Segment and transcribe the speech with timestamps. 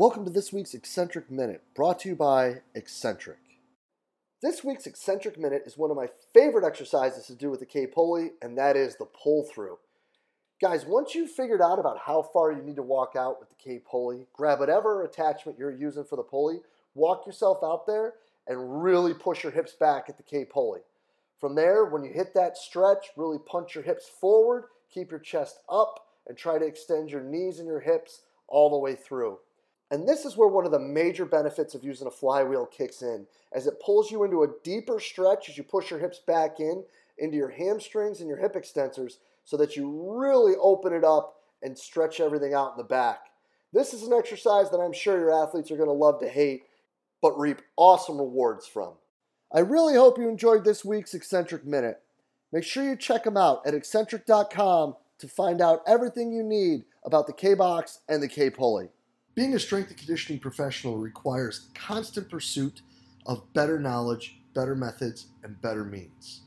[0.00, 3.36] Welcome to this week's Exxentric Minute, brought to you by Exxentric.
[4.40, 8.30] This week's Exxentric Minute is one of my favorite exercises to do with the kPulley,
[8.40, 9.76] and that is the pull through.
[10.58, 13.62] Guys, once you've figured out about how far you need to walk out with the
[13.62, 16.60] kPulley, grab whatever attachment you're using for the pulley,
[16.94, 18.14] walk yourself out there,
[18.46, 20.80] and really push your hips back at the kPulley.
[21.38, 25.58] From there, when you hit that stretch, really punch your hips forward, keep your chest
[25.68, 29.36] up, and try to extend your knees and your hips all the way through.
[29.90, 33.26] And this is where one of the major benefits of using a flywheel kicks in,
[33.52, 36.84] as it pulls you into a deeper stretch as you push your hips back in,
[37.18, 41.76] into your hamstrings and your hip extensors, so that you really open it up and
[41.76, 43.26] stretch everything out in the back.
[43.72, 46.62] This is an exercise that I'm sure your athletes are going to love to hate,
[47.20, 48.94] but reap awesome rewards from.
[49.52, 52.00] I really hope you enjoyed this week's Exxentric Minute.
[52.52, 57.26] Make sure you check them out at exxentric.com to find out everything you need about
[57.26, 58.90] the kBox and the kPulley.
[59.40, 62.82] Being a strength and conditioning professional requires constant pursuit
[63.24, 66.42] of better knowledge, better methods, and better means.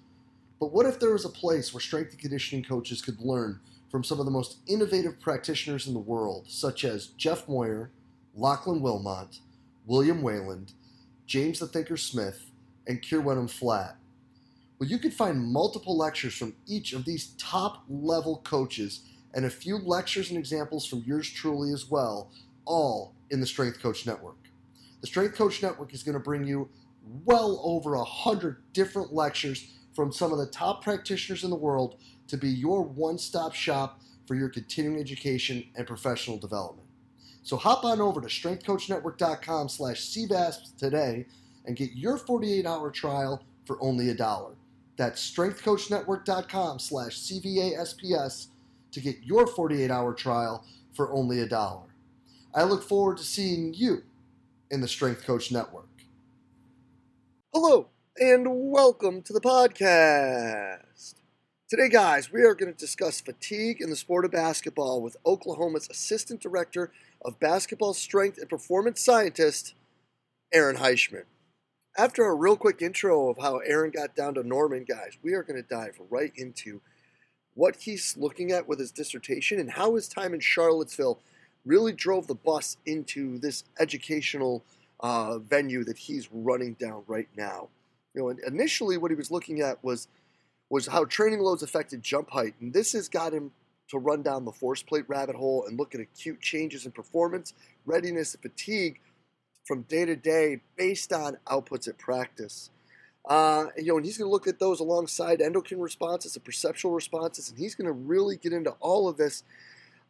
[0.59, 4.03] But what if there was a place where strength and conditioning coaches could learn from
[4.03, 7.89] some of the most innovative practitioners in the world, such as Jeff Moyer,
[8.35, 9.39] Lachlan Wilmot,
[9.87, 10.73] William Wayland,
[11.25, 12.51] James the Thinker Smith,
[12.85, 13.97] and Keir Wenham Flatt?
[14.77, 19.01] Well, you could find multiple lectures from each of these top level coaches
[19.33, 22.29] and a few lectures and examples from yours truly as well
[22.65, 24.37] all in the Strength Coach Network.
[25.01, 26.69] The Strength Coach Network is going to bring you
[27.25, 31.97] well over a hundred different lectures from some of the top practitioners in the world
[32.27, 36.87] to be your one-stop shop for your continuing education and professional development.
[37.43, 41.25] So hop on over to strengthcoachnetwork.com slash CVASP today
[41.65, 44.55] and get your 48-hour trial for only a dollar.
[44.95, 48.47] That's strengthcoachnetwork.com slash CVASPS
[48.91, 51.92] to get your 48-hour trial for only a dollar.
[52.55, 54.03] I look forward to seeing you
[54.69, 55.89] in the Strength Coach Network.
[57.51, 61.15] Hello, and welcome to the podcast.
[61.67, 65.89] Today, guys, we are going to discuss fatigue in the sport of basketball with Oklahoma's
[65.89, 66.91] Assistant Director
[67.25, 69.73] of Basketball Strength and Performance Scientist,
[70.53, 71.23] Aaron Heishman.
[71.97, 75.41] After a real quick intro of how Aaron got down to Norman, guys, we are
[75.41, 76.81] going to dive right into
[77.55, 81.19] what he's looking at with his dissertation and how his time in Charlottesville–
[81.65, 84.63] really drove the bus into this educational
[84.99, 87.69] uh, venue that he's running down right now.
[88.13, 90.07] You know, initially what he was looking at was
[90.69, 93.51] was how training loads affected jump height, and this has got him
[93.89, 97.53] to run down the force plate rabbit hole and look at acute changes in performance,
[97.85, 98.99] readiness, and fatigue
[99.65, 102.69] from day to day based on outputs at practice.
[103.29, 106.91] Uh, you know, and he's going to look at those alongside endocrine responses and perceptual
[106.91, 109.43] responses, and he's going to really get into all of this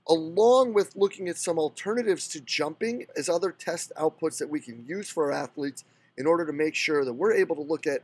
[0.07, 4.85] along with looking at some alternatives to jumping as other test outputs that we can
[4.85, 5.83] use for our athletes
[6.17, 8.01] in order to make sure that we're able to look at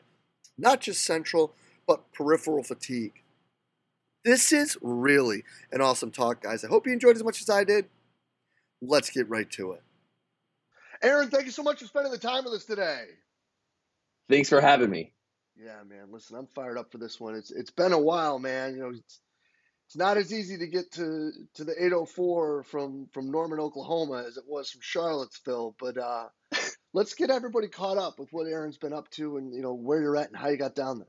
[0.58, 1.54] not just central,
[1.88, 3.24] but peripheral fatigue.
[4.24, 6.64] This is really an awesome talk, guys.
[6.64, 7.86] I hope you enjoyed as much as I did.
[8.81, 9.84] Let's get right to it.
[11.02, 13.06] Aaron, thank you so much for spending the time with us today.
[14.30, 15.14] Thanks for having me.
[15.56, 16.12] Yeah, man.
[16.12, 17.36] Listen, I'm fired up for this one.
[17.36, 18.76] It's it's been a while, man.
[18.76, 18.92] You know,
[19.90, 24.38] it's not as easy to get to to the 804 from from Norman, Oklahoma, as
[24.38, 25.76] it was from Charlottesville.
[25.80, 26.28] But uh,
[26.94, 30.00] let's get everybody caught up with what Aaron's been up to, and you know where
[30.00, 31.08] you're at and how you got down there.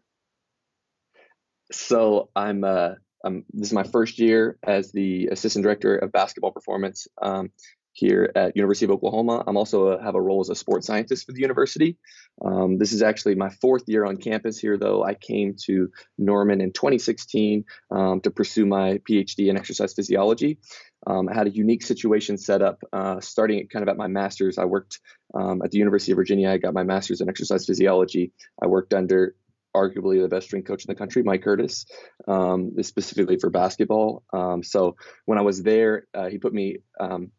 [1.73, 2.93] So I'm uh,
[3.23, 7.07] I'm this is my first year as the assistant director of basketball performance.
[7.21, 7.51] Um,
[7.93, 9.43] here at University of Oklahoma.
[9.47, 11.99] I'm also a, have a role as a sports scientist for the university.
[12.45, 15.05] Um, this is actually my fourth year on campus here, though.
[15.05, 20.59] I came to Norman in 2016 um, to pursue my PhD in exercise physiology.
[21.07, 24.59] Um, I had a unique situation set up uh, starting kind of at my master's.
[24.59, 25.01] I worked
[25.35, 26.51] um, at the University of Virginia.
[26.51, 28.33] I got my master's in exercise physiology.
[28.63, 29.35] I worked under
[29.75, 31.87] arguably the best strength coach in the country, Mike Curtis,
[32.27, 34.25] um, specifically for basketball.
[34.33, 34.97] Um, so
[35.27, 37.31] when I was there, uh, he put me um,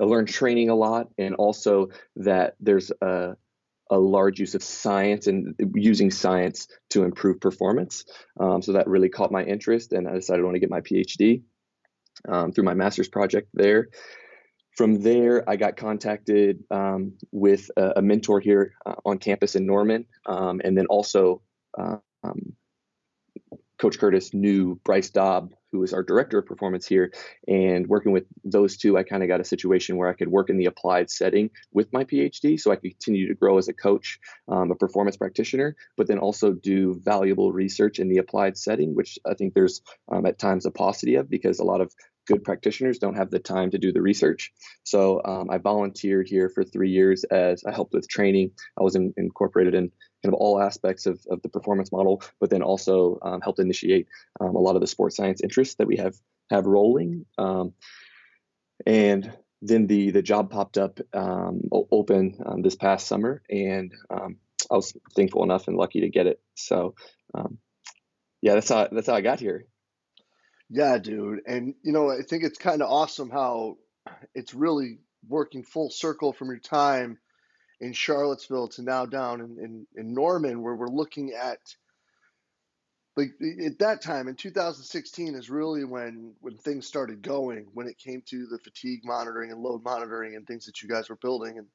[0.00, 3.36] I learned training a lot, and also that there's a,
[3.90, 8.04] a large use of science and using science to improve performance.
[8.38, 10.80] Um, so that really caught my interest, and I decided I want to get my
[10.80, 11.42] PhD
[12.28, 13.88] um, through my master's project there.
[14.76, 19.66] From there, I got contacted um, with a, a, mentor here uh, on campus in
[19.66, 21.42] Norman, um, and then also
[21.76, 21.96] uh,
[23.78, 27.12] Coach Curtis knew Bryce Daub, who is our director of performance here,
[27.46, 30.50] and working with those two, I kind of got a situation where I could work
[30.50, 33.72] in the applied setting with my PhD, so I could continue to grow as a
[33.72, 38.94] coach, um, a performance practitioner, but then also do valuable research in the applied setting,
[38.94, 41.92] which I think there's um, at times a paucity of because a lot of
[42.28, 44.52] good practitioners don't have the time to do the research.
[44.84, 48.50] So um, I volunteered here for three years as I helped with training.
[48.78, 49.90] I was in, incorporated in
[50.22, 54.08] kind of all aspects of, of the performance model, but then also um, helped initiate
[54.40, 56.16] um, a lot of the sports science interests that we have
[56.50, 57.24] have rolling.
[57.36, 57.74] Um,
[58.86, 59.32] and
[59.62, 64.36] then the the job popped up um, open um, this past summer, and um,
[64.70, 66.40] I was thankful enough and lucky to get it.
[66.54, 66.94] So,
[68.40, 69.66] yeah, that's how that's how I got here.
[70.70, 73.78] Yeah, dude, and you know I think it's kind of awesome how
[74.34, 74.98] it's really
[75.28, 77.18] working full circle from your time
[77.80, 81.58] in Charlottesville to now down in, in, in Norman, where we're looking at
[83.18, 83.32] like
[83.66, 88.22] at that time in 2016 is really when when things started going when it came
[88.26, 91.58] to the fatigue monitoring and load monitoring and things that you guys were building.
[91.58, 91.66] And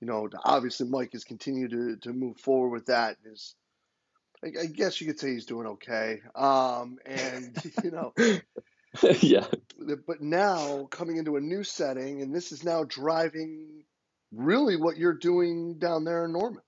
[0.00, 3.16] you know obviously mike has continued to, to move forward with that.
[3.24, 3.54] Is
[4.44, 6.22] I, I guess you could say he's doing okay.
[6.34, 8.12] Um, and you know
[9.20, 9.46] yeah.
[10.06, 13.84] but now coming into a new setting and this is now driving
[14.32, 16.62] really what you're doing down there in norman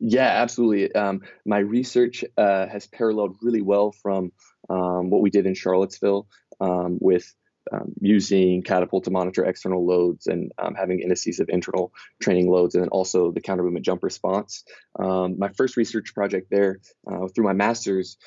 [0.00, 0.92] yeah, absolutely.
[0.94, 4.32] Um, my research uh, has paralleled really well from
[4.68, 6.26] um, what we did in Charlottesville
[6.60, 7.32] um, with
[7.72, 12.74] um, using Catapult to monitor external loads and um, having indices of internal training loads,
[12.74, 14.64] and then also the counter movement jump response.
[14.98, 16.80] Um, my first research project there,
[17.10, 18.18] uh, through my master's,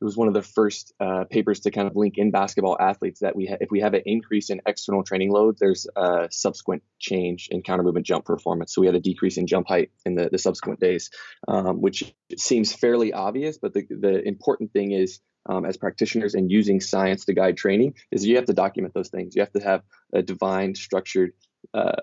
[0.00, 3.20] it was one of the first uh, papers to kind of link in basketball athletes
[3.20, 6.82] that we ha- if we have an increase in external training load, there's a subsequent
[6.98, 8.74] change in counter movement jump performance.
[8.74, 11.10] So we had a decrease in jump height in the, the subsequent days,
[11.48, 16.50] um, which seems fairly obvious, but the, the important thing is um, as practitioners and
[16.50, 19.36] using science to guide training is you have to document those things.
[19.36, 19.82] You have to have
[20.12, 21.32] a divine, structured
[21.72, 22.00] uh,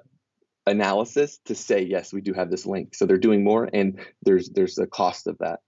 [0.66, 2.96] analysis to say yes, we do have this link.
[2.96, 5.60] So they're doing more, and there's there's a cost of that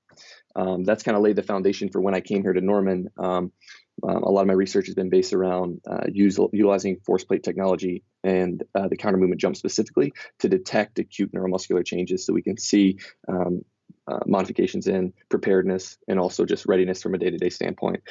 [0.56, 3.10] um, that's kind of laid the foundation for when I came here to Norman.
[3.18, 3.52] Um,
[4.02, 7.44] um, a lot of my research has been based around uh, use, utilizing force plate
[7.44, 12.42] technology and uh, the counter movement jump specifically to detect acute neuromuscular changes so we
[12.42, 13.64] can see um,
[14.08, 18.02] uh, modifications in preparedness and also just readiness from a day to day standpoint.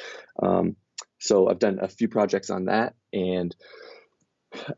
[0.41, 0.75] Um,
[1.19, 3.55] so I've done a few projects on that and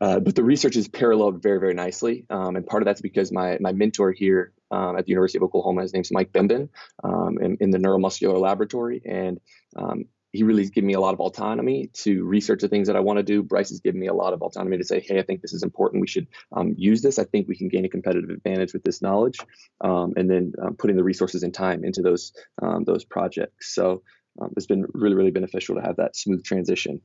[0.00, 2.24] uh, but the research is paralleled very, very nicely.
[2.30, 5.42] Um, and part of that's because my, my mentor here um, at the University of
[5.44, 6.68] Oklahoma, his name's Mike Bemben,
[7.04, 9.00] um, in, in, the neuromuscular laboratory.
[9.04, 9.40] And
[9.76, 12.96] um, he really has given me a lot of autonomy to research the things that
[12.96, 13.42] I want to do.
[13.42, 15.62] Bryce has given me a lot of autonomy to say, hey, I think this is
[15.62, 16.00] important.
[16.00, 17.18] We should um, use this.
[17.18, 19.38] I think we can gain a competitive advantage with this knowledge.
[19.80, 22.32] Um, and then putting the resources and time into those,
[22.84, 23.74] those projects.
[23.74, 24.02] So
[24.56, 27.00] it's been really, really beneficial to have that smooth transition.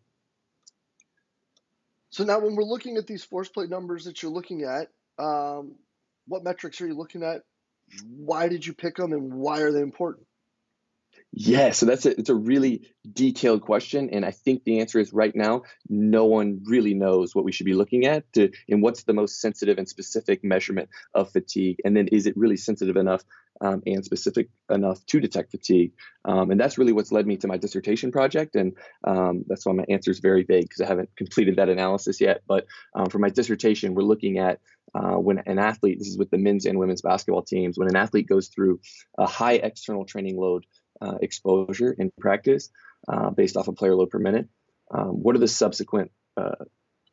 [2.11, 5.75] So now, when we're looking at these force plate numbers that you're looking at, um,
[6.27, 7.43] what metrics are you looking at?
[7.99, 10.27] Why did you pick them, and why are they important?
[11.33, 15.33] Yeah, so that's it's a really detailed question, and I think the answer is right
[15.33, 19.13] now, no one really knows what we should be looking at to, and what's the
[19.13, 23.23] most sensitive and specific measurement of fatigue, and then is it really sensitive enough
[23.61, 25.93] um, and specific enough to detect fatigue?
[26.25, 28.73] Um, and that's really what's led me to my dissertation project, and
[29.07, 32.41] um, that's why my answer is very vague because I haven't completed that analysis yet.
[32.45, 34.59] But um, for my dissertation, we're looking at
[34.93, 37.95] uh, when an athlete, this is with the men's and women's basketball teams, when an
[37.95, 38.81] athlete goes through
[39.17, 40.65] a high external training load
[41.01, 42.69] uh, exposure in practice
[43.07, 44.47] uh, based off of player load per minute.
[44.93, 46.55] Um, what are the subsequent uh,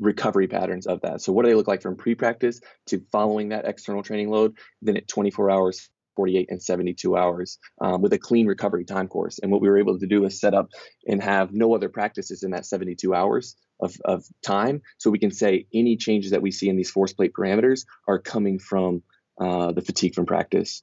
[0.00, 1.20] recovery patterns of that?
[1.22, 4.56] So, what do they look like from pre practice to following that external training load,
[4.82, 9.38] then at 24 hours, 48 and 72 hours um, with a clean recovery time course.
[9.38, 10.70] And what we were able to do is set up
[11.06, 14.82] and have no other practices in that 72 hours of, of time.
[14.98, 18.18] So we can say any changes that we see in these force plate parameters are
[18.18, 19.04] coming from
[19.40, 20.82] uh, the fatigue from practice.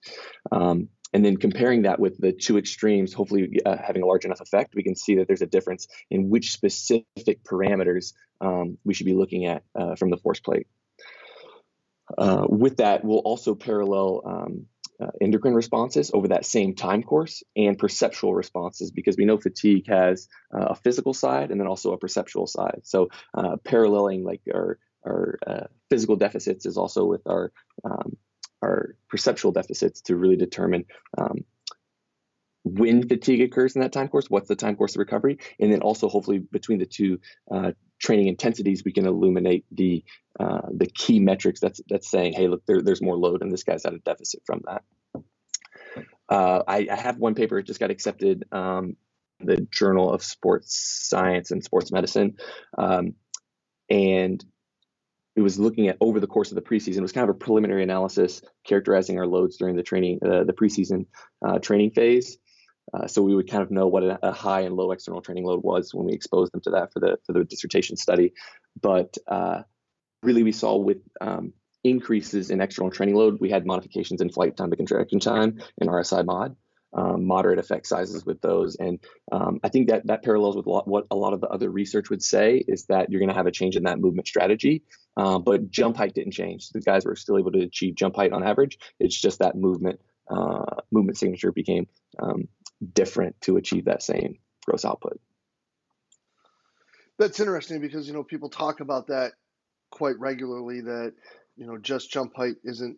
[0.54, 4.42] Um, and then comparing that with the two extremes, hopefully uh, having a large enough
[4.42, 9.06] effect, we can see that there's a difference in which specific parameters um, we should
[9.06, 10.68] be looking at uh, from the force plate.
[12.18, 14.66] Uh, with that, we'll also parallel um,
[15.02, 19.88] uh, endocrine responses over that same time course and perceptual responses because we know fatigue
[19.88, 22.82] has uh, a physical side and then also a perceptual side.
[22.84, 25.40] So uh, paralleling like our, our
[25.90, 27.54] physical deficits is also with our
[27.86, 28.18] um,
[28.62, 30.86] our perceptual deficits to really determine
[31.18, 31.46] um,
[32.66, 35.82] when fatigue occurs in that time course, what's the time course of recovery, and then
[35.82, 37.20] also hopefully between the two
[37.52, 40.04] uh, training intensities, we can illuminate the
[40.40, 43.64] uh, the key metrics that's that's saying, hey, look, there, there's more load, and this
[43.64, 44.82] guy's at a deficit from that.
[46.28, 48.98] Uh, I, I, have one paper just got accepted, um,
[49.40, 50.76] the Journal of Sports
[51.08, 52.38] Science and Sports Medicine,
[52.80, 53.14] um,
[53.92, 54.44] and
[55.36, 56.98] it was looking at over the course of the preseason.
[56.98, 60.54] It was kind of a preliminary analysis characterizing our loads during the training, uh, the
[60.54, 61.08] preseason
[61.46, 62.38] uh, training phase.
[62.94, 65.44] Uh, so we would kind of know what a, a, high and low external training
[65.44, 68.32] load was when we exposed them to that for the for the dissertation study.
[68.80, 69.64] But uh,
[70.22, 74.56] really, we saw with um, increases in external training load, we had modifications in flight
[74.56, 76.56] time to contraction time in RSI mod
[76.96, 78.76] um, moderate effect sizes with those.
[78.76, 79.00] And
[79.32, 82.24] um, I think that that parallels with what a lot of the other research would
[82.24, 84.84] say is that you're going to have a change in that movement strategy.
[85.18, 86.70] Um, but jump height didn't change.
[86.70, 88.80] The guys were still able to achieve jump height on average.
[89.00, 90.00] It's just that movement
[90.30, 91.88] uh, movement signature became
[92.20, 92.48] um,
[92.94, 95.20] different to achieve that same gross output.
[97.20, 99.34] That's interesting because you know people talk about that
[99.92, 100.82] quite regularly.
[100.82, 101.14] That
[101.58, 102.98] you know just jump height isn't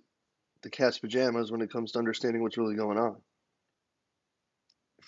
[0.64, 3.18] the cat's pajamas when it comes to understanding what's really going on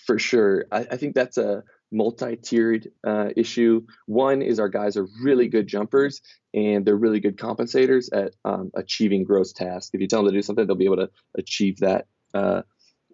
[0.06, 0.66] for sure.
[0.72, 3.82] I, I think that's a multi-tiered uh, issue.
[4.06, 6.22] One is our guys are really good jumpers
[6.54, 9.92] and they're really good compensators at um, achieving gross tasks.
[9.94, 12.62] If you tell them to do something, they'll be able to achieve that uh,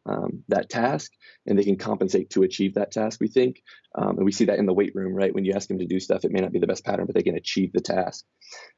[0.07, 1.11] um, that task,
[1.47, 3.19] and they can compensate to achieve that task.
[3.19, 3.63] We think,
[3.95, 5.33] um, and we see that in the weight room, right?
[5.33, 7.15] When you ask them to do stuff, it may not be the best pattern, but
[7.15, 8.23] they can achieve the task.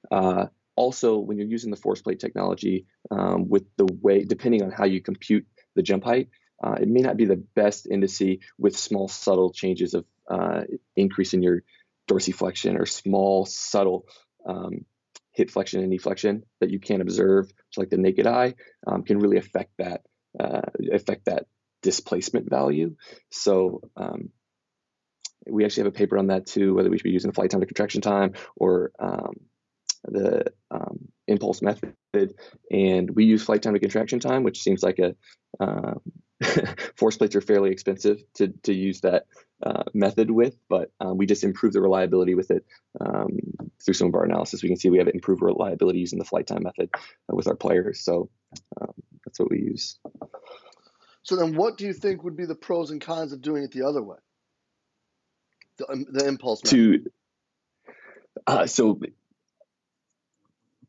[0.09, 0.45] Uh,
[0.77, 4.85] also, when you're using the force plate technology, um, with the way, depending on how
[4.85, 5.45] you compute
[5.75, 6.29] the jump height,
[6.63, 10.61] uh, it may not be the best indice with small, subtle changes of uh,
[10.95, 11.63] increase in your
[12.09, 14.05] dorsiflexion or small, subtle
[14.45, 14.85] um,
[15.31, 18.55] hip flexion and knee flexion that you can't observe, like the naked eye,
[18.87, 20.01] um, can really affect that
[20.39, 20.61] uh,
[20.91, 21.45] affect that
[21.81, 22.95] displacement value.
[23.31, 24.29] So um,
[25.49, 27.61] we actually have a paper on that too, whether we should be using flight time
[27.61, 29.33] to contraction time or um,
[30.03, 31.95] the um, impulse method.
[32.71, 35.15] And we use flight time to contraction time, which seems like a
[35.59, 36.01] um,
[36.95, 39.25] force plates are fairly expensive to, to use that
[39.63, 42.65] uh, method with, but um, we just improve the reliability with it
[43.01, 43.39] um,
[43.83, 44.61] through some of our analysis.
[44.61, 47.55] We can see we have improved reliability using the flight time method uh, with our
[47.55, 47.99] players.
[48.01, 48.29] So
[48.79, 48.93] um,
[49.25, 49.97] that's what we use.
[51.23, 53.71] So then, what do you think would be the pros and cons of doing it
[53.71, 54.17] the other way?
[55.77, 57.03] The, um, the impulse method.
[57.03, 57.11] to
[58.45, 58.99] uh, so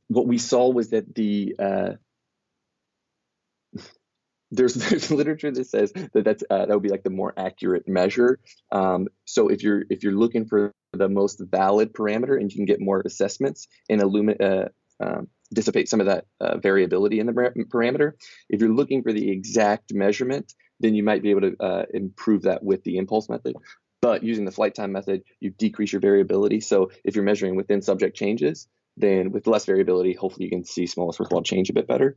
[0.08, 1.92] what we saw was that the uh,
[4.50, 7.88] there's there's literature that says that that's uh, that would be like the more accurate
[7.88, 8.38] measure.
[8.72, 12.64] Um, so if you're if you're looking for the most valid parameter and you can
[12.64, 14.68] get more assessments and illuminate uh,
[15.00, 18.12] um, dissipate some of that uh, variability in the parameter.
[18.48, 22.42] If you're looking for the exact measurement, then you might be able to uh, improve
[22.42, 23.54] that with the impulse method.
[24.00, 26.60] But using the flight time method, you decrease your variability.
[26.60, 30.86] So if you're measuring within subject changes, then with less variability, hopefully you can see
[30.86, 32.16] smallest worthwhile change a bit better.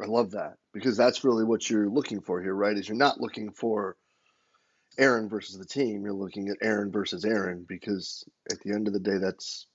[0.00, 2.76] I love that because that's really what you're looking for here, right?
[2.76, 3.96] Is you're not looking for
[4.98, 6.02] Aaron versus the team.
[6.02, 9.66] You're looking at Aaron versus Aaron because at the end of the day, that's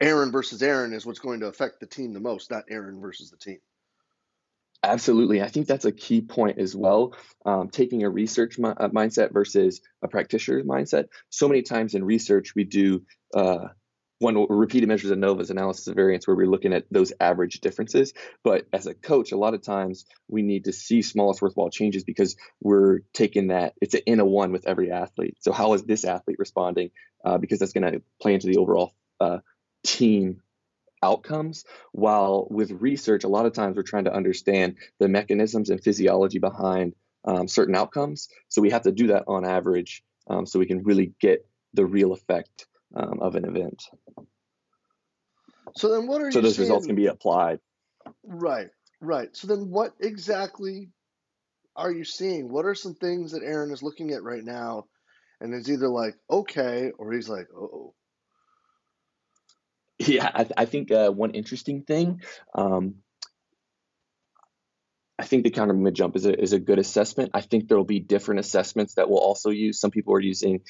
[0.00, 3.30] Aaron versus Aaron is what's going to affect the team the most, not Aaron versus
[3.30, 3.58] the team.
[4.82, 5.40] Absolutely.
[5.40, 7.14] I think that's a key point as well.
[7.46, 11.06] Um, taking a research mi- uh, mindset versus a practitioner's mindset.
[11.30, 13.68] So many times in research, we do uh,
[14.18, 18.12] one repeated measures of ANOVA's analysis of variance where we're looking at those average differences.
[18.42, 22.04] But as a coach, a lot of times we need to see smallest worthwhile changes
[22.04, 25.36] because we're taking that, it's an in a one with every athlete.
[25.40, 26.90] So, how is this athlete responding?
[27.24, 29.38] Uh, because that's going to play into the overall uh,
[29.82, 30.42] team
[31.02, 31.64] outcomes.
[31.92, 36.38] While with research, a lot of times we're trying to understand the mechanisms and physiology
[36.38, 36.94] behind
[37.24, 38.28] um, certain outcomes.
[38.48, 41.84] So, we have to do that on average um, so we can really get the
[41.84, 43.82] real effect um, of an event.
[45.76, 46.68] So then, what are so those saying?
[46.68, 47.58] results can be applied?
[48.22, 48.68] Right,
[49.00, 49.34] right.
[49.36, 50.90] So then, what exactly
[51.74, 52.52] are you seeing?
[52.52, 54.84] What are some things that Aaron is looking at right now,
[55.40, 57.94] and is either like okay, or he's like, oh.
[59.98, 62.20] Yeah, I, I think uh, one interesting thing
[62.54, 62.96] um,
[65.18, 67.30] I think the counter movement jump is a, is a good assessment.
[67.34, 69.80] I think there will be different assessments that we'll also use.
[69.80, 70.60] Some people are using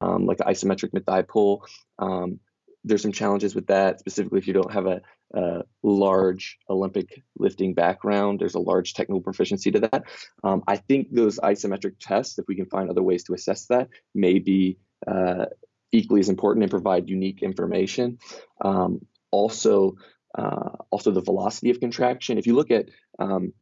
[0.00, 1.64] um, like the isometric mid-thigh pull.
[1.98, 2.40] Um,
[2.84, 5.00] there's some challenges with that, specifically if you don't have a,
[5.34, 8.38] a, large Olympic lifting background.
[8.38, 10.04] There's a large technical proficiency to that.
[10.44, 13.88] Um, I think those isometric tests, if we can find other ways to assess that,
[14.14, 15.46] may be uh,
[15.90, 18.18] equally as important and provide unique information.
[18.64, 19.00] Um,
[19.32, 19.96] also,
[20.38, 22.38] uh, also the velocity of contraction.
[22.38, 22.86] If you look at
[23.18, 23.52] um,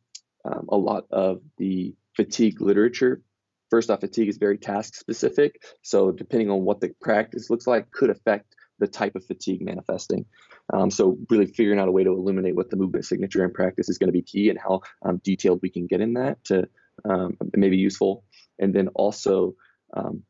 [0.45, 3.23] um, a lot of the fatigue literature.
[3.71, 5.63] First off, fatigue is very task specific.
[5.83, 10.27] So, depending on what the practice looks like, could affect the type of fatigue manifesting.
[10.73, 13.89] Um, so, really figuring out a way to illuminate what the movement signature in practice
[13.89, 16.69] is going to be key and how um, detailed we can get in that to
[17.09, 18.25] um, maybe useful.
[18.59, 19.55] And then also,
[19.97, 20.23] um,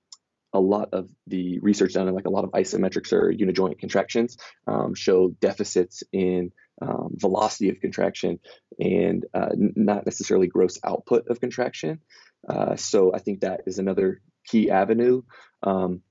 [0.55, 4.39] a lot of the research done in like a lot of isometrics or unijoint contractions
[4.69, 8.41] um, show deficits in um, velocity of contraction
[8.79, 12.01] and uh, not necessarily gross output of contraction.
[12.49, 15.23] Uh, so I think that is another key avenue.
[15.63, 16.03] Um,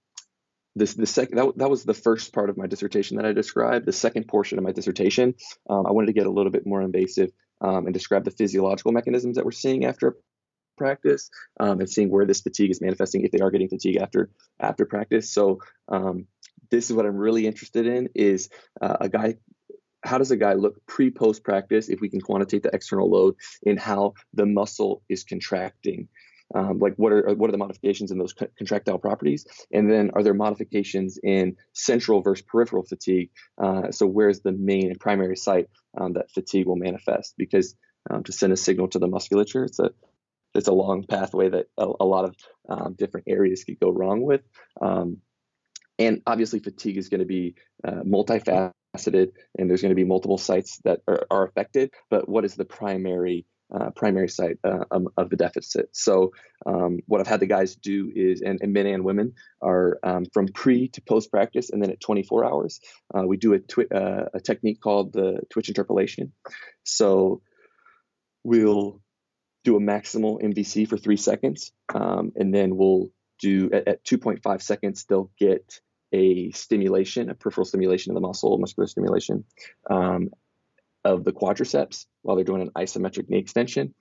[0.75, 3.85] this the second that, that was the first part of my dissertation that I described.
[3.85, 5.35] The second portion of my dissertation,
[5.69, 8.91] um, I wanted to get a little bit more invasive um, and describe the physiological
[8.91, 10.17] mechanisms that we're seeing after
[10.75, 11.29] practice
[11.59, 14.85] um, and seeing where this fatigue is manifesting if they are getting fatigue after after
[14.85, 15.31] practice.
[15.31, 16.25] So um,
[16.71, 18.49] this is what I'm really interested in is
[18.81, 19.35] uh, a guy
[20.03, 23.35] how does a guy look pre post practice if we can quantitate the external load
[23.63, 26.07] in how the muscle is contracting?
[26.55, 29.45] Um, like what are what are the modifications in those contractile properties?
[29.71, 33.31] And then are there modifications in central versus peripheral fatigue?
[33.57, 35.67] Uh, so where's the main and primary site
[35.99, 37.33] um, that fatigue will manifest?
[37.37, 37.75] Because
[38.09, 39.91] um, to send a signal to the musculature it's a
[40.53, 42.35] it's a long pathway that a, a lot of
[42.69, 44.41] um, different areas could go wrong with.
[44.81, 45.17] Um,
[45.97, 50.37] and obviously fatigue is going to be uh, multifaceted and there's going to be multiple
[50.37, 55.07] sites that are, are affected but what is the primary uh, primary site uh, um,
[55.17, 55.89] of the deficit.
[55.93, 56.31] So
[56.65, 60.25] um, what I've had the guys do is, and, and men and women are um,
[60.31, 62.79] from pre to post practice, and then at 24 hours,
[63.15, 66.33] uh, we do a, twi- uh, a technique called the twitch interpolation.
[66.83, 67.41] So
[68.43, 69.01] we'll
[69.63, 73.09] do a maximal MVC for three seconds, um, and then we'll
[73.39, 75.79] do at, at 2.5 seconds, they'll get
[76.13, 79.43] a stimulation, a peripheral stimulation of the muscle, muscular stimulation,
[79.89, 80.29] um,
[81.05, 83.93] of the quadriceps while they're doing an isometric knee extension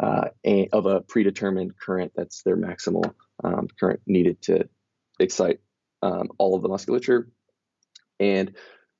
[0.00, 0.28] uh,
[0.72, 4.68] of a predetermined current that's their maximal um, current needed to
[5.18, 5.58] excite
[6.02, 7.28] um, all of the musculature.
[8.20, 8.54] And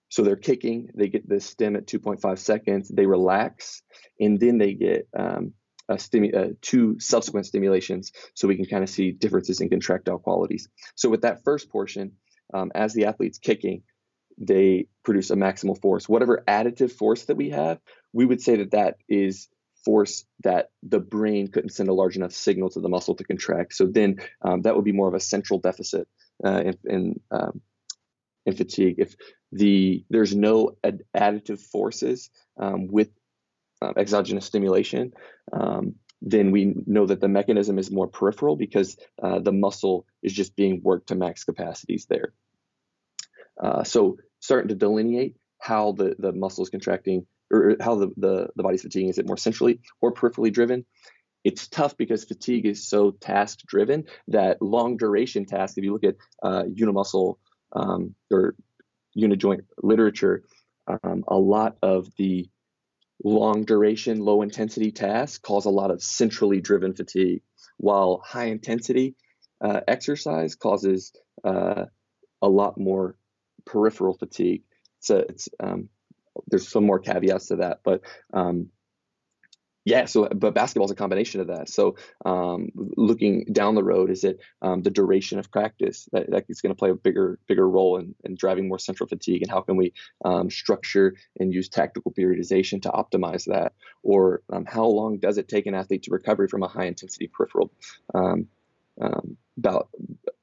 [0.09, 3.83] so they're kicking, they get the stim at 2.5 seconds, they relax,
[4.19, 5.53] and then they get um,
[5.91, 10.69] stimu- uh, two subsequent stimulations so we can kind of see differences in contractile qualities.
[10.95, 12.13] So with that first portion,
[12.53, 13.83] um, as the athlete's kicking,
[14.39, 16.09] they produce a maximal force.
[16.09, 17.79] Whatever additive force that we have,
[18.13, 19.49] we would say that that is
[19.85, 23.75] force that the brain couldn't send a large enough signal to the muscle to contract.
[23.75, 26.09] So then um, that would be more of a central deficit
[26.45, 27.61] uh, in in, um,
[28.47, 28.97] in, fatigue.
[28.99, 29.15] If
[29.53, 33.11] the there's no ad- additive forces um, with
[33.83, 35.13] uh, exogenous stimulation,
[35.53, 40.33] um, then we know that the mechanism is more peripheral because uh, the muscle is
[40.33, 42.33] just being worked to max capacities there.
[43.63, 48.49] Uh, so starting to delineate how the, the muscle is contracting or how the, the,
[48.57, 49.09] the body's fatiguing.
[49.09, 50.85] Is it more centrally or peripherally driven?
[51.45, 56.05] It's tough because fatigue is so task driven that long duration tasks, if you look
[56.05, 57.37] at uh, unimuscle
[57.73, 58.55] um, or
[59.17, 60.43] unijoint literature,
[60.87, 62.49] um, a lot of the
[63.23, 67.43] long duration, low intensity tasks cause a lot of centrally driven fatigue,
[67.77, 69.15] while high intensity
[69.65, 71.87] uh, exercise causes uh,
[72.43, 73.17] a lot more
[73.65, 74.63] peripheral fatigue.
[75.01, 75.89] So it's um,
[76.49, 78.69] there's some more caveats to that, but um,
[79.87, 80.07] yeah.
[80.07, 81.69] So, but basketball is a combination of that.
[81.69, 86.45] So, um, looking down the road, is it um, the duration of practice that, that
[86.49, 89.51] is going to play a bigger bigger role in, in, driving more central fatigue, and
[89.51, 89.93] how can we
[90.25, 93.73] um, structure and use tactical periodization to optimize that,
[94.03, 97.29] or um, how long does it take an athlete to recover from a high intensity
[97.29, 97.71] peripheral
[99.01, 99.89] um, about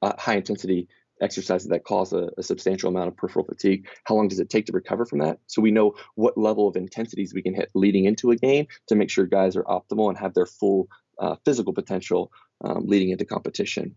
[0.02, 0.88] uh, high intensity
[1.20, 3.86] exercises that cause a, a, substantial amount of peripheral fatigue.
[4.04, 5.38] How long does it take to recover from that?
[5.46, 8.96] So we know what level of intensities we can hit leading into a game to
[8.96, 10.88] make sure guys are optimal and have their full
[11.18, 12.32] uh, physical potential
[12.64, 13.94] um, leading into competition.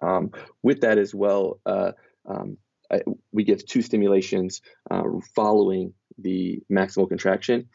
[0.00, 0.30] Um,
[0.62, 1.92] with that as well, uh,
[2.26, 2.56] um,
[2.90, 5.02] I, we give two stimulations uh,
[5.34, 7.68] following the maximal contraction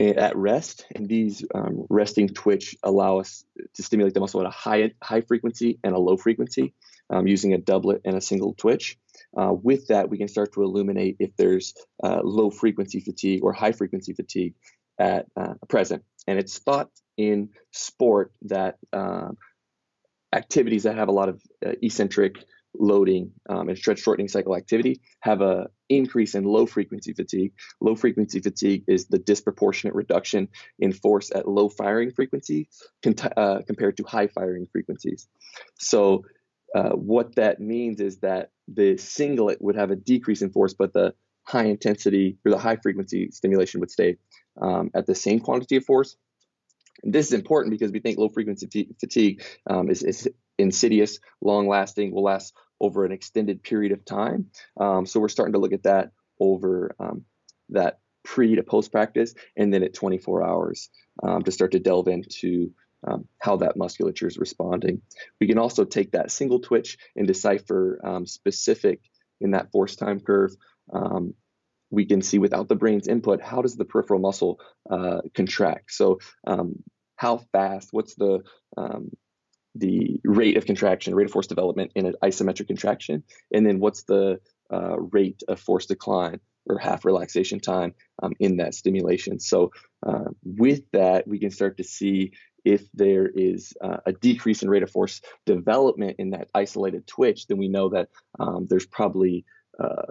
[0.00, 4.50] at rest, and these um, resting twitch allow us to stimulate the muscle at a
[4.50, 6.72] high high frequency and a low frequency
[7.10, 8.98] um, using a doublet and a single twitch.
[9.36, 13.52] Uh, with that, we can start to illuminate if there's uh, low frequency fatigue or
[13.52, 14.54] high frequency fatigue
[14.98, 16.02] at uh, present.
[16.26, 19.36] And it's thought in sport that um,
[20.32, 22.44] activities that have a lot of uh, eccentric
[22.78, 27.52] loading um, and stretch shortening cycle activity have a increase in low frequency fatigue.
[27.80, 32.68] Low frequency fatigue is the disproportionate reduction in force at low firing frequency
[33.36, 35.26] uh, compared to high firing frequencies.
[35.78, 36.24] So
[36.74, 40.92] uh, what that means is that the singlet would have a decrease in force, but
[40.92, 44.16] the high intensity or the high frequency stimulation would stay
[44.60, 46.16] um, at the same quantity of force.
[47.02, 50.28] And this is important because we think low frequency fatigue um, is, is,
[50.60, 54.46] insidious, long lasting, will last over an extended period of time.
[54.78, 57.24] Um, so we're starting to look at that over um,
[57.70, 60.90] that pre to post practice and then at 24 hours
[61.22, 62.72] um, to start to delve into
[63.06, 65.00] um, how that musculature is responding.
[65.40, 69.00] We can also take that single twitch and decipher um, specific
[69.40, 70.52] in that force time curve
[70.92, 71.34] um,
[71.90, 75.92] we can see without the brain's input, how does the peripheral muscle uh, contract?
[75.92, 76.82] So um,
[77.16, 78.40] how fast, what's the
[78.76, 79.10] um,
[79.74, 83.22] the rate of contraction, rate of force development in an isometric contraction,
[83.52, 84.40] and then what's the
[84.72, 89.38] uh, rate of force decline or half relaxation time um, in that stimulation.
[89.38, 89.70] So
[90.06, 92.32] uh, with that, we can start to see
[92.64, 97.46] if there is uh, a decrease in rate of force development in that isolated twitch,
[97.46, 99.44] then we know that um, there's probably
[99.82, 100.06] uh,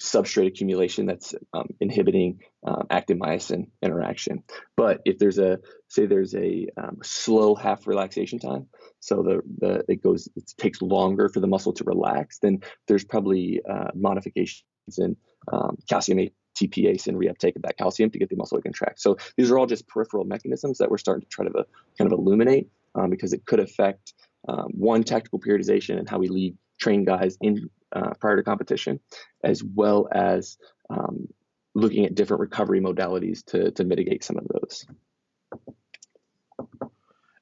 [0.00, 4.42] substrate accumulation that's um, inhibiting um, actin myosin interaction.
[4.76, 8.66] But if there's a say there's a um, slow half relaxation time,
[9.00, 13.04] so the the it goes it takes longer for the muscle to relax, then there's
[13.04, 14.64] probably uh, modifications
[14.98, 15.16] in
[15.52, 19.00] um, calcium ATPase and reuptake of that calcium to get the muscle to contract.
[19.00, 21.62] So these are all just peripheral mechanisms that we're starting to try to uh,
[21.98, 24.14] kind of illuminate um, because it could affect
[24.48, 29.00] um, one tactical periodization and how we lead train guys in uh, prior to competition,
[29.42, 30.58] as well as
[30.90, 31.28] um,
[31.74, 34.86] looking at different recovery modalities to, to mitigate some of those.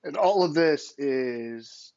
[0.05, 1.93] And all of this is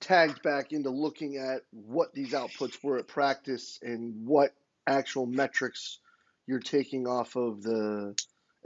[0.00, 4.54] tagged back into looking at what these outputs were at practice and what
[4.86, 5.98] actual metrics
[6.46, 8.14] you're taking off of the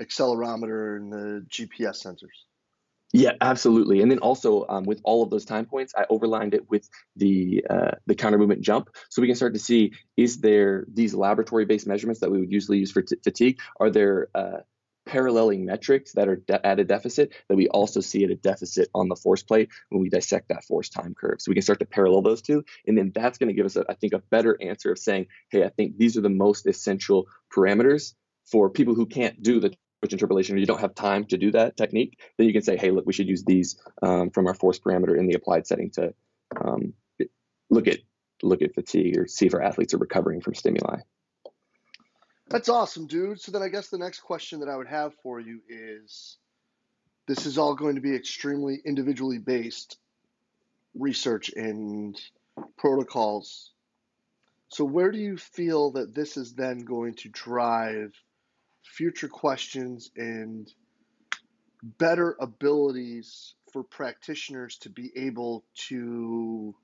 [0.00, 2.44] accelerometer and the GPS sensors.
[3.12, 4.02] Yeah, absolutely.
[4.02, 7.64] And then also um, with all of those time points, I overlined it with the
[7.68, 11.64] uh, the counter movement jump, so we can start to see is there these laboratory
[11.64, 13.58] based measurements that we would usually use for t- fatigue?
[13.80, 14.58] Are there uh,
[15.06, 18.88] paralleling metrics that are de- at a deficit that we also see at a deficit
[18.94, 21.40] on the force plate when we dissect that force time curve?
[21.40, 23.74] So we can start to parallel those two, and then that's going to give us,
[23.74, 26.64] a, I think, a better answer of saying, hey, I think these are the most
[26.64, 28.14] essential parameters
[28.46, 31.50] for people who can't do the twitch interpolation or you don't have time to do
[31.52, 34.54] that technique, then you can say, hey, look, we should use these um, from our
[34.54, 36.14] force parameter in the applied setting to
[36.56, 36.94] um,
[37.68, 37.98] look at
[38.42, 41.00] look at fatigue or see if our athletes are recovering from stimuli.
[42.48, 43.40] That's awesome, dude.
[43.40, 46.38] So then I guess the next question that I would have for you is
[47.28, 49.98] this is all going to be extremely individually based
[50.94, 52.20] research and
[52.76, 53.70] protocols.
[54.68, 58.14] So where do you feel that this is then going to drive
[58.90, 60.70] future questions and
[61.82, 66.74] better abilities for practitioners to be able to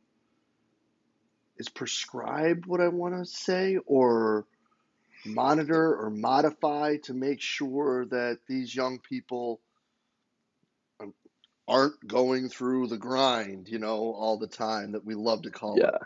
[1.59, 4.47] is prescribe what I want to say or
[5.25, 9.61] monitor or modify to make sure that these young people
[11.67, 15.77] aren't going through the grind, you know, all the time that we love to call
[15.79, 15.89] yeah.
[15.89, 16.03] it.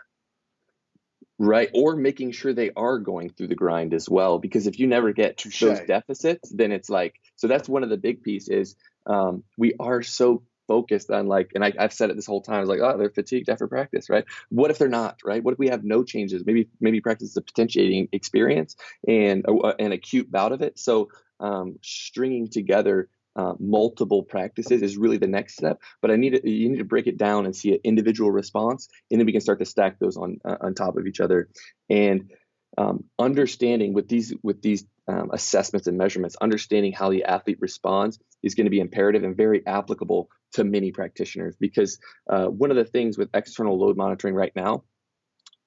[1.41, 1.69] Right.
[1.73, 4.37] Or making sure they are going through the grind as well.
[4.37, 5.67] Because if you never get Touché.
[5.69, 8.75] those deficits, then it's like, so that's one of the big pieces.
[9.07, 12.57] Um, we are so focused on like, and I, have said it this whole time,
[12.57, 14.23] I was like, oh, they're fatigued after practice, right?
[14.49, 15.43] What if they're not, right?
[15.43, 16.45] What if we have no changes?
[16.45, 18.75] Maybe, maybe practice is a potentiating experience
[19.07, 20.77] and uh, an acute bout of it.
[20.77, 25.81] So um, stringing together uh, multiple practices is really the next step.
[26.01, 28.89] But I need to, you need to break it down and see an individual response,
[29.09, 31.49] and then we can start to stack those on uh, on top of each other.
[31.89, 32.31] And
[32.77, 38.19] um, understanding with these with these um, assessments and measurements, understanding how the athlete responds
[38.43, 41.55] is going to be imperative and very applicable to many practitioners.
[41.59, 44.83] Because uh, one of the things with external load monitoring right now,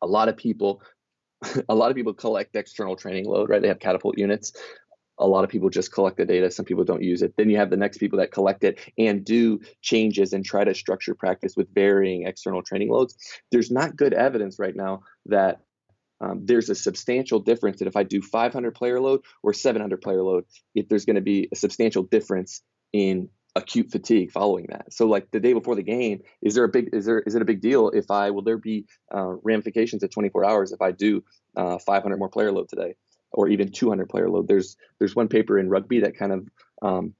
[0.02, 0.82] a lot of people
[1.68, 3.60] a lot of people collect external training load, right?
[3.60, 4.52] They have catapult units
[5.18, 7.34] a lot of people just collect the data some people don't use it.
[7.36, 10.74] Then you have the next people that collect it and do changes and try to
[10.74, 13.16] structure practice with varying external training loads.
[13.52, 15.60] There's not good evidence right now that
[16.20, 20.22] um, there's a substantial difference that if i do 500 player load or 700 player
[20.22, 24.92] load if there's going to be a substantial difference in acute fatigue following that.
[24.92, 27.42] So like the day before the game is there a big is there is it
[27.42, 30.90] a big deal if i will there be uh, ramifications at 24 hours if i
[30.90, 31.22] do
[31.56, 32.94] uh, 500 more player load today
[33.34, 34.48] or even 200 player load.
[34.48, 36.48] There's there's one paper in rugby that kind of
[36.82, 37.14] um,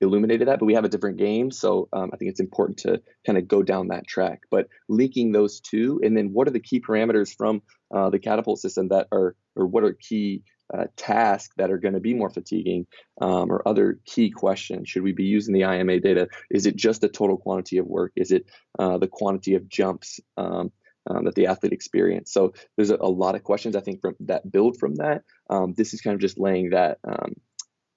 [0.00, 3.00] illuminated that, but we have a different game, so um, I think it's important to
[3.24, 4.40] kind of go down that track.
[4.50, 7.62] But linking those two, and then what are the key parameters from
[7.94, 10.42] uh, the catapult system that are, or what are key
[10.76, 12.86] uh, tasks that are going to be more fatiguing,
[13.20, 14.88] um, or other key questions?
[14.88, 16.28] Should we be using the IMA data?
[16.50, 18.12] Is it just the total quantity of work?
[18.16, 18.46] Is it
[18.78, 20.18] uh, the quantity of jumps?
[20.36, 20.72] Um,
[21.08, 22.32] um, that the athlete experienced.
[22.32, 25.22] So there's a, a, lot of questions I think from that build from that.
[25.50, 27.34] Um, this is kind of just laying that um,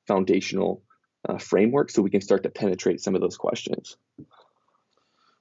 [0.07, 0.83] foundational
[1.27, 3.97] uh, framework so we can start to penetrate some of those questions.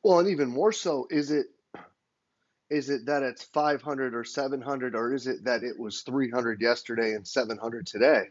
[0.03, 1.47] Well, and even more so, is it
[2.71, 7.13] is it that it's 500 or 700, or is it that it was 300 yesterday
[7.13, 8.31] and 700 today?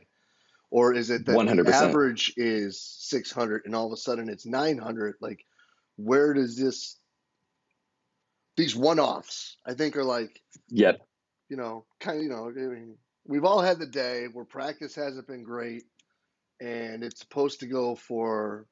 [0.71, 1.65] Or is it that 100%.
[1.65, 5.15] the average is 600 and all of a sudden it's 900?
[5.21, 5.45] Like,
[5.97, 6.97] where does this
[8.55, 11.05] these one offs, I think, are like, yep.
[11.49, 14.95] You know, kind of, you know, I mean, we've all had the day where practice
[14.95, 15.83] hasn't been great
[16.59, 18.65] and it's supposed to go for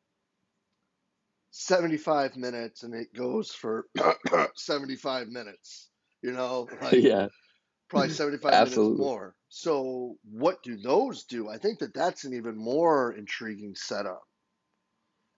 [1.52, 3.88] 75 minutes and it goes for
[4.56, 5.89] 75 minutes,
[6.24, 6.67] you know?
[6.82, 7.28] Like yeah.
[7.89, 8.94] Probably 75 Absolutely.
[8.94, 9.36] minutes more.
[9.50, 11.50] So, what do those do?
[11.50, 14.24] I think that that's an even more intriguing setup.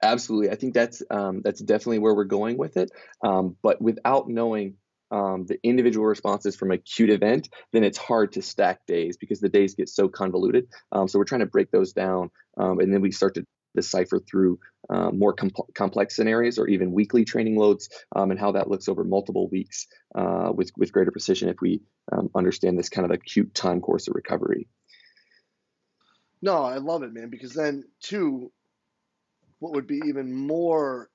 [0.04, 2.92] Absolutely, I think that's um, that's definitely where we're going with it.
[3.24, 4.76] Um, but without knowing
[5.12, 9.48] um, the individual responses from acute event, then it's hard to stack days because the
[9.48, 10.68] days get so convoluted.
[10.92, 14.20] Um, so we're trying to break those down, um, and then we start to decipher
[14.20, 15.34] through uh, more
[15.74, 19.88] complex scenarios or even weekly training loads um, and how that looks over multiple weeks
[20.16, 21.82] uh, with with greater precision if we
[22.36, 24.68] understand this kind of acute time course of recovery.
[26.42, 28.52] No, I love it, man, because then too,
[29.63, 31.10] what would be even more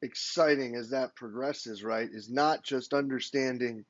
[0.00, 3.84] exciting as that progresses, right, is not just understanding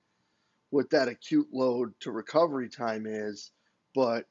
[0.70, 3.52] what that acute load to recovery time is,
[3.94, 4.26] but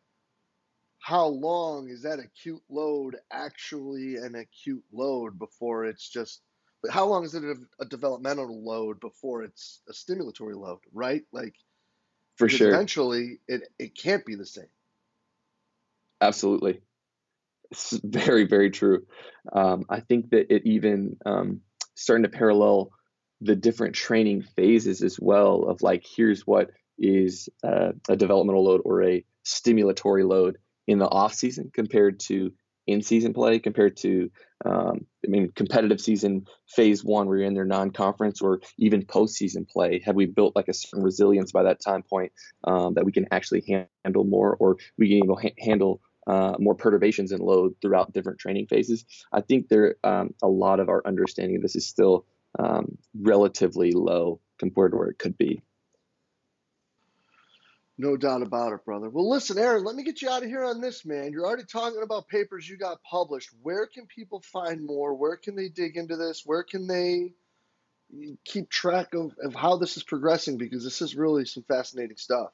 [0.99, 6.41] how long is that acute load actually an acute load before it's just
[6.81, 11.23] but how long is it a, a developmental load before it's a stimulatory load right?
[11.31, 11.55] Like
[12.35, 12.67] for sure.
[12.67, 14.69] eventually it, it can't be the same.
[16.19, 16.81] Absolutely
[17.71, 19.05] it's very very true.
[19.51, 21.61] Um, i think that it even um,
[21.95, 22.91] starting to parallel
[23.41, 28.81] the different training phases as well of like here's what is uh, a developmental load
[28.83, 32.51] or a stimulatory load in the off season compared to
[32.87, 34.31] in season play compared to
[34.65, 39.69] um, I mean competitive season phase one where you're in their non-conference or even postseason
[39.69, 40.01] play.
[40.05, 42.31] Have we built like a certain resilience by that time point
[42.63, 47.31] um, that we can actually handle more or we can even handle uh, more perturbations
[47.31, 49.05] and load throughout different training phases.
[49.31, 52.25] I think there um, a lot of our understanding of this is still
[52.59, 55.61] um, relatively low compared to where it could be.
[57.99, 59.09] No doubt about it, brother.
[59.09, 61.31] Well, listen, Aaron, let me get you out of here on this, man.
[61.31, 63.49] You're already talking about papers you got published.
[63.63, 65.15] Where can people find more?
[65.15, 66.43] Where can they dig into this?
[66.45, 67.33] Where can they
[68.45, 70.57] keep track of, of how this is progressing?
[70.57, 72.51] Because this is really some fascinating stuff.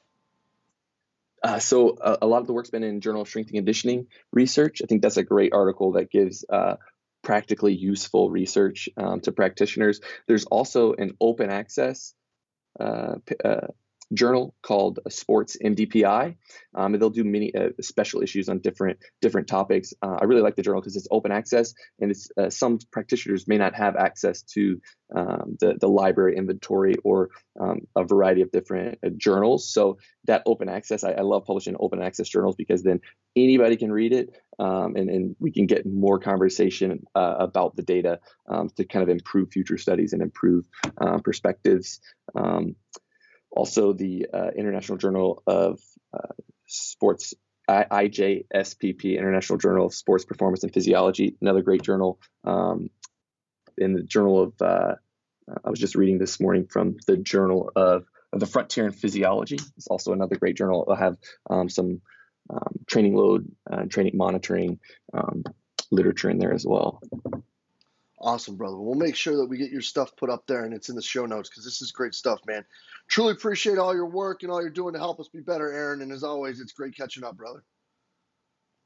[1.44, 4.06] Uh, so a, a, lot of the work's been in Journal of Strength and Conditioning
[4.32, 4.80] research.
[4.82, 6.76] I think that's a great article that gives uh,
[7.22, 10.00] practically useful research um, to practitioners.
[10.26, 12.14] There's also an open access
[12.80, 13.68] uh, uh
[14.12, 16.36] journal called Sports MDPI.
[16.74, 19.94] Um, and they'll do many uh, special issues on different different topics.
[20.02, 23.46] Uh, I really like the journal because it's open access, and it's, uh, some practitioners
[23.46, 24.80] may not have access to
[25.14, 29.68] um, the the library inventory or um, a variety of different uh, journals.
[29.72, 33.00] So that open access, I, I, love publishing open access journals because then
[33.36, 37.82] anybody can read it, um, and, and we can get more conversation uh, about the
[37.82, 40.64] data um, to kind of improve future studies and improve
[41.00, 42.00] uh, perspectives.
[43.54, 45.80] Also the uh, International Journal of
[46.12, 46.34] uh,
[46.66, 47.34] Sports,
[47.68, 52.18] I- IJSPP, International Journal of Sports Performance and Physiology, another great journal.
[52.42, 52.90] Um,
[53.78, 54.94] in the Journal of, uh,
[55.64, 59.58] I was just reading this morning from the Journal of, of the Frontier in Physiology.
[59.76, 60.84] It's also another great journal.
[60.88, 61.16] I'll have
[61.48, 62.00] um, some
[62.50, 64.80] um, training load, uh, training monitoring
[65.12, 65.44] um,
[65.90, 67.00] literature in there as well.
[68.20, 68.76] Awesome, brother.
[68.76, 71.02] We'll make sure that we get your stuff put up there and it's in the
[71.02, 72.64] show notes because this is great stuff, man.
[73.08, 76.00] Truly appreciate all your work and all you're doing to help us be better, Aaron.
[76.00, 77.62] And as always, it's great catching up, brother.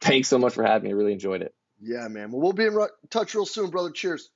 [0.01, 0.91] Thanks so much for having me.
[0.91, 1.55] I really enjoyed it.
[1.81, 2.33] Yeah, man.
[2.33, 2.77] Well, we'll be in
[3.11, 3.91] touch real soon, brother.
[3.91, 4.31] Cheers.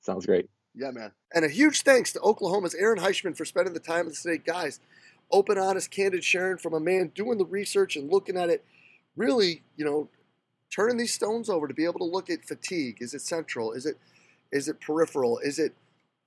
[0.00, 0.48] Sounds great.
[0.74, 1.12] Yeah, man.
[1.34, 4.42] And a huge thanks to Oklahoma's Aaron Heishman for spending the time with us today.
[4.44, 4.80] Guys,
[5.30, 8.64] open, honest, candid sharing from a man doing the research and looking at it
[9.16, 10.08] really, you know,
[10.74, 12.98] turning these stones over to be able to look at fatigue.
[13.00, 13.72] Is it central?
[13.72, 13.98] Is it
[14.50, 15.38] is it peripheral?
[15.38, 15.74] Is it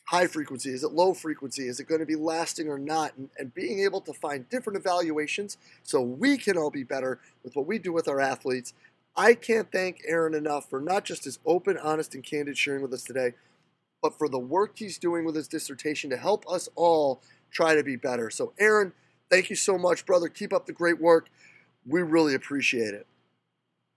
[0.05, 0.69] high frequency?
[0.71, 1.67] Is it low frequency?
[1.67, 3.15] Is it going to be lasting or not?
[3.17, 7.55] And, and being able to find different evaluations so we can all be better with
[7.55, 8.73] what we do with our athletes.
[9.15, 12.93] I can't thank Aaron enough for not just his open, honest, and candid sharing with
[12.93, 13.33] us today,
[14.01, 17.83] but for the work he's doing with his dissertation to help us all try to
[17.83, 18.29] be better.
[18.29, 18.91] So, Aaron,
[19.29, 20.27] thank you so much, brother.
[20.27, 21.29] Keep up the great work.
[21.87, 23.07] We really appreciate it.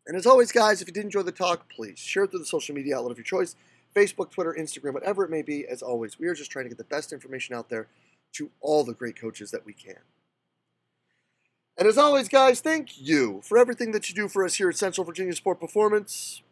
[0.09, 2.47] And as always, guys, if you did enjoy the talk, please share it through the
[2.47, 3.55] social media outlet of your choice
[3.95, 5.67] Facebook, Twitter, Instagram, whatever it may be.
[5.67, 7.89] As always, we are just trying to get the best information out there
[8.35, 9.99] to all the great coaches that we can.
[11.77, 14.77] And as always, guys, thank you for everything that you do for us here at
[14.77, 16.43] Central Virginia Sport Performance.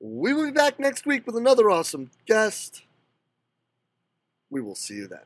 [0.00, 2.82] We will be back next week with another awesome guest.
[4.50, 5.24] We will see you then.